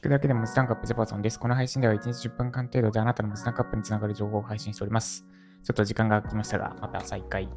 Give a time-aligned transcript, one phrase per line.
[0.00, 1.38] くだけで文字タンカップジャパソンです。
[1.38, 5.26] この配信では1日10分間程度であなたの文字タンカップにつながる情報を配信しております。
[5.62, 7.50] ちょっと時間が空きましたが、また再開、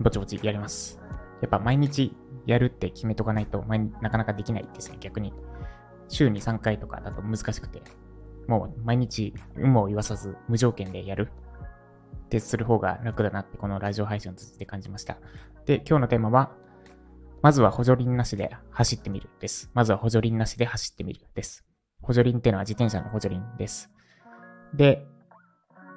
[0.00, 1.00] ぼちぼちやります。
[1.42, 3.64] やっぱ毎日やるって決めとかないと、
[4.00, 5.32] なかなかできないですね、逆に。
[6.08, 7.82] 週に3回とかだと難しくて、
[8.48, 11.30] もう毎日有無を言わさず無条件でやる
[12.30, 15.18] ってする方が楽だなってこのラジオ配信を通じて感じました。
[15.66, 16.52] で、今日のテーマは、
[17.42, 19.70] まずは補助輪なしで走ってみるです。
[19.74, 21.66] まずは補助輪なしで走ってみるです。
[22.00, 23.90] 補助輪っていうのは自転車の補助輪です。
[24.74, 25.04] で、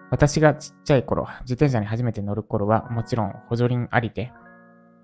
[0.09, 4.31] 私がちっちゃい頃、自転車に初めて乗る頃は、もちろん補助輪ありで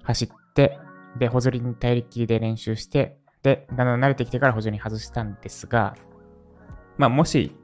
[0.03, 0.79] 走って、
[1.19, 5.95] で、補助輪に頼りきりで練習して、で、だんだん慣れてきてから補助輪外したんですが、
[6.97, 7.55] まあ、もし、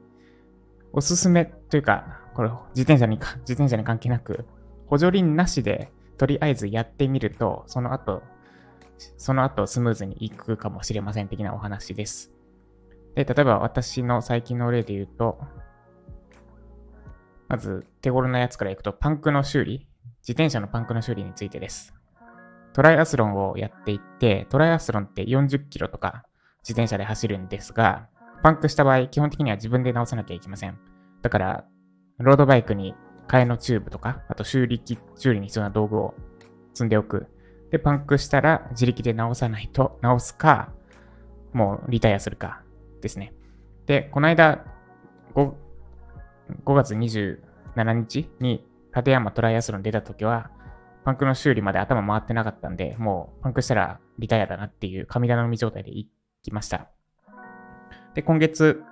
[0.92, 4.44] おすすめというか、これ、自転車にか、自転車に関係なく、
[4.88, 8.22] 補助輪なしで、とりあえずやってみると、その後、
[9.16, 12.34] その後スムーズにいくかもしれません的なお話です。
[13.14, 15.38] で、例えば私の最近の例で言うと、
[17.48, 19.88] まず手頃なやつからいくと、パンクの修理、
[20.20, 21.94] 自転車のパンクの修理についてです。
[22.74, 26.26] トライアスロンをやっていって、トライアスロンって40キロとか
[26.58, 28.08] 自転車で走るんですが、
[28.42, 30.78] パンクした場合、基本的には自分で直さなきゃいけません。
[31.22, 31.64] だから、
[32.18, 32.94] ロードバイクに
[33.28, 36.14] 替えのチューブとか、あと修理機、修理に必要な道具を
[36.72, 37.26] 積んでおく。
[37.70, 40.72] で、パンクしたら自力で直さないと、直すか、
[41.52, 42.62] もうリタイアするか
[43.02, 43.34] ですね。
[43.86, 44.64] で、この間、
[45.34, 45.52] 5,
[46.64, 50.50] 5月27日に立山トライアスロン出た時は、
[51.04, 56.08] パンクの修理まで頭回ってなかったんで、もうパンクしたらリタイアだなっていう神頼み状態で行
[56.42, 56.88] きました。
[58.14, 58.82] で、今月、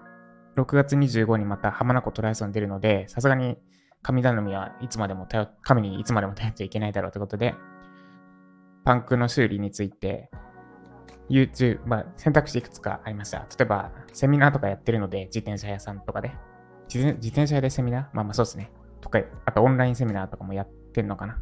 [0.57, 3.59] 6月25にまた浜名湖トライアスロン出るので、さすがに
[4.03, 7.55] 神頼みはいつまでも頼、神にいつまでも頼っちゃいけないだろうということで、
[8.85, 10.31] パンクの修理について、
[11.31, 13.39] YouTube、まあ、選択肢いくつかありました。
[13.39, 16.33] 例えば、セミナーとかやってるので、自転車屋さんとかで。
[16.93, 18.03] 自転自転車屋でセミナー？
[18.13, 18.71] まあまあそうですね。
[19.01, 21.41] とか、あとオンラインセミナーとかもやってんのかな。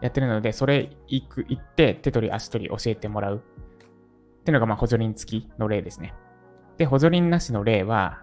[0.00, 3.36] やってるので、それ行く、行って、手取り足取り教えてもらう。
[3.36, 6.14] っていうのが、まあ、補助輪付きの例ですね。
[6.78, 8.22] で、補助輪なしの例は、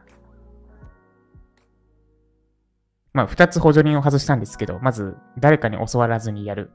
[3.14, 6.72] まあ、二つ補助輪を外したんですけど、まず、誰かに教わらずにやる。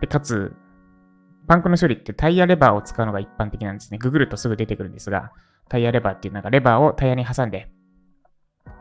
[0.00, 0.54] で、かつ、
[1.46, 3.98] パンクの処理ってタイヤレバーを使うのが一般的なんですね。
[3.98, 5.32] ググるとすぐ出てくるんですが、
[5.68, 7.70] タイヤレバーっていうなんかレバーをタイヤに挟んで、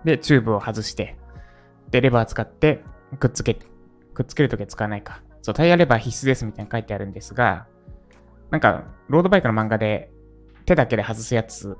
[0.03, 1.17] で、チューブを外して、
[1.91, 2.83] で、レバー使って
[3.19, 3.55] くっつけ、
[4.13, 5.21] くっつけるときは使わないか。
[5.41, 7.67] そう、タイヤレバー必須ですみたいに書いてあるんですが、
[8.51, 10.11] なんか、ロードバイクの漫画で
[10.67, 11.77] 手だけで外すやつ、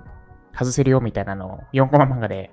[0.54, 2.52] 外せるよみたいなのを4コマ漫画で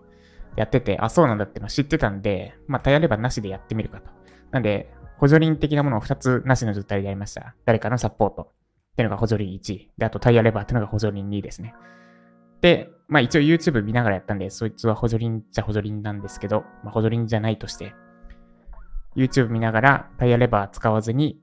[0.56, 4.10] やってて、あ、そうなんだっての知ってたんで、まあ、タイヤレバーなしでやってみるかと。
[4.50, 7.54] なんで、補助輪的なものを2つなしの状態でやりました。
[7.64, 8.46] 誰かのサポートっ
[8.96, 9.88] ていうのが補助輪1。
[9.96, 11.74] で、あとタイヤレバーっていうのが補助輪2ですね。
[12.60, 17.94] で、まあ一応 YouTube 見ながらやったんで、そいつは補助輪じゃ補助輪なんですけど、まあ、補助輪じゃないとして、
[19.16, 21.40] YouTube 見ながらタイヤレバー使わずに、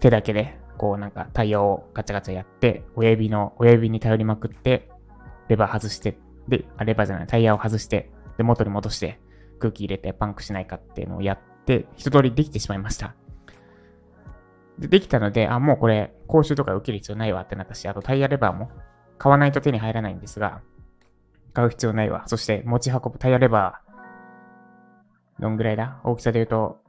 [0.00, 4.88] 手だけで、こうなんかタイヤをガチャガチャやって、親指の、親指に頼りまくって、
[5.48, 6.18] レバー外して、
[6.48, 9.20] で、あ、レバーじゃない、タイヤを外して、で、元に戻して、
[9.58, 13.14] 空気入れてパンクしないかっていうのをやって、一通りできてしまいました。
[14.78, 18.70] で、できたので、あ、もうこれ、講習とか受ける必要ないわってなったし、あとタイヤレバーも
[19.18, 20.60] 買わないと手に入らないんですが、
[21.52, 22.22] 買う必要ないわ。
[22.26, 26.00] そして持ち運ぶタイヤレバー、どんぐらいだ？
[26.04, 26.80] 大きさで言うと、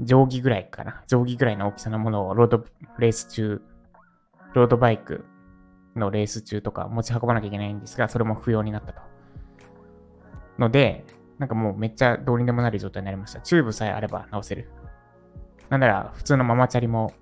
[0.00, 1.02] 定規ぐらいかな。
[1.06, 2.64] 定規ぐらいの大きさのものをロード
[2.98, 3.62] レース中、
[4.54, 5.24] ロードバイク
[5.94, 9.00] のレース中とか持ち運ばなきゃいけないんですが、それも不要になったと。
[10.58, 11.04] ので、
[11.38, 13.40] なんかもうめっちゃどうにでもなる状態になりました。
[13.40, 14.68] チューブさえあれば直せる。
[15.68, 17.12] なんなら普通のママチャリも、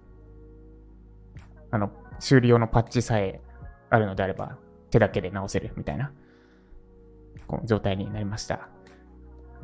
[1.70, 3.40] あの、修理用のパッチさえ
[3.90, 4.56] あるのであれば、
[4.90, 6.12] 手だけで直せるみたいな、
[7.64, 8.68] 状態になりました。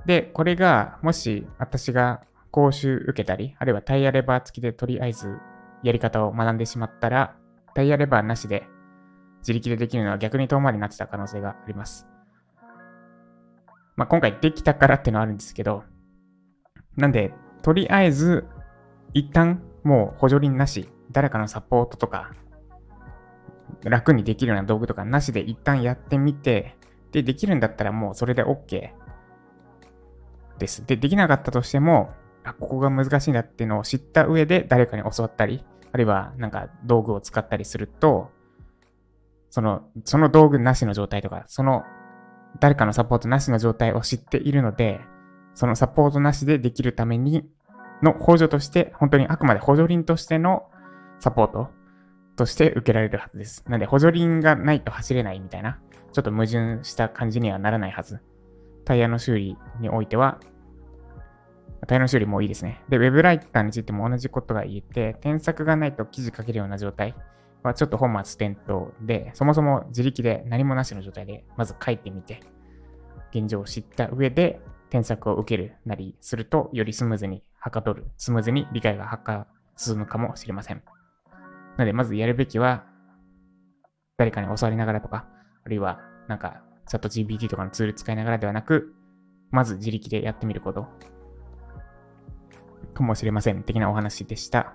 [0.07, 5.39] で、これが、もし私が講習受けたり、あるいはタイヤレバー付きでとりあえず
[5.83, 7.37] やり方を学んでしまったら、
[7.75, 8.67] タイヤレバーなしで
[9.41, 12.07] 自力でできるのは逆に遠回りになってた可能性があります。
[13.97, 15.85] まあ、今回できたからっていうのはあるんですけど、
[16.97, 17.33] なんで、
[17.63, 18.47] とりあえず、
[19.13, 22.33] 一旦もう補助輪なし、誰かのサポートとか、
[23.85, 26.77] 楽にできるような道具とかなしで一旦やってみて、
[27.13, 28.91] で、できるんだったらもうそれで OK
[30.59, 30.87] です。
[30.87, 32.11] で、できなかったとしても、
[32.45, 38.31] あ、ここが難しいんだっていうのを知った上で誰かに教わったり、あるいはなんか道具を使ったりすると、
[39.51, 41.83] その、その道具なしの状態とか、その
[42.59, 45.01] 誰かのサポートなしの状態を知っているので、
[45.55, 47.49] そのサポートなしでできるために、
[48.03, 50.65] の補助として、本当にあくまで補助輪としての
[51.19, 51.69] サポート
[52.37, 53.63] として受けられるはずです。
[53.67, 55.79] なので補助輪がないと走れないみたいな、
[56.13, 58.21] ちょっと矛盾した感じにはならないはず。
[58.85, 60.41] タイヤの修理においては、
[61.87, 62.83] タイヤの修理もいいですね。
[62.89, 67.15] で、ウェブライターについても同じことが言えて、添削がないと記事書けるような状態
[67.63, 72.41] はちょっと本末転倒で、そもそも自力で何もなしの状態で、まず書いてみて、
[73.35, 74.61] 現状を知った上で、
[74.91, 80.83] 添削を受けるなりすると、よりスムーズにはかどる、スムーズに理解がはか進むかもしれません。
[81.77, 82.85] なので、まずやるべきは、
[84.17, 85.27] 誰かに教わりながらとか、
[85.65, 88.95] あるいは、なんか、チャット GPT とかのツール使いながらではなく、
[89.51, 90.87] まず自力でやってみること。
[93.01, 93.63] かもしれません。
[93.63, 94.75] 的なお話でした。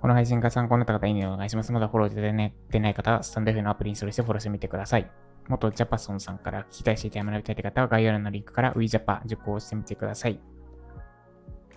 [0.00, 1.72] この配信が参考になった方、いいねお願いします。
[1.72, 5.10] まだフォローでねてない方は、スタンド F のアプリにそれしてフォローしてみてください。
[5.48, 10.40] 元ジャパソンさんから聞きたい、知りたい、学びたい方は、概要欄のリンクから WeJapa 受講してみてください。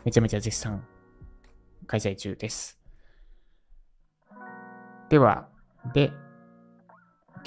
[0.05, 0.85] めちゃめちゃ絶賛
[1.87, 2.79] 開催中です。
[5.09, 5.49] では、
[5.93, 6.11] で、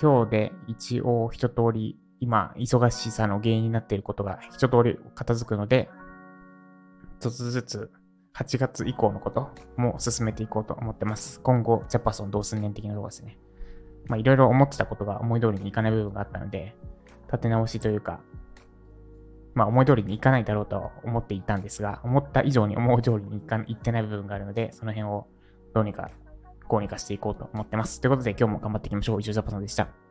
[0.01, 5.89] 今日で一応一通り、今、忙しさの原因になっていることが一通り片付くので、
[7.21, 7.91] 一つずつ
[8.35, 11.41] 8月以降のことも進めていこうと思ってます。
[11.41, 13.39] 今後、ジャパソン同数年的なとこですね。
[14.09, 16.77] まあ、いろいろ思ってたことが思い通りにいかない部分があったので、
[17.27, 18.21] 立て直しというか、
[19.55, 25.27] まあ、思い通りにいかないだろうと思っていたんですが、思った以上に思う通りにいかいってない部分があるので、その辺を
[25.75, 26.11] どうにか、
[26.69, 28.03] こうにかしていこうと思ってます。
[28.03, 29.21] ということで、今日も頑張っていきましょう。
[29.21, 30.06] 以上、ジャパソンでした。